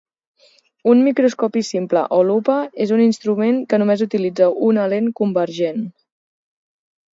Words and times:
Un 0.93 1.03
microscopi 1.07 1.61
simple 1.67 2.01
o 2.17 2.19
lupa 2.29 2.55
és 2.87 2.95
un 2.97 3.05
instrument 3.05 3.61
que 3.75 3.81
només 3.83 4.03
utilitza 4.09 4.51
una 4.71 4.89
lent 4.97 5.15
convergent. 5.23 5.89